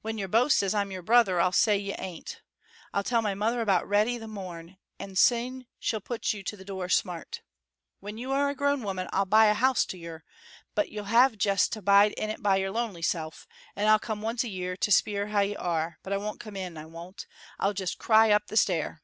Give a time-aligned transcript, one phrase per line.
[0.00, 2.40] "When yer boasts as I'm your brother I'll say you ain't.
[2.94, 6.64] I'll tell my mother about Reddy the morn, and syne she'll put you to the
[6.64, 7.42] door smart.
[7.98, 10.22] "When you are a grown woman I'll buy a house to yer,
[10.76, 14.22] but you'll have jest to bide in it by your lonely self, and I'll come
[14.22, 17.26] once a year to speir how you are, but I won't come in, I won't
[17.58, 19.02] I'll jest cry up the stair."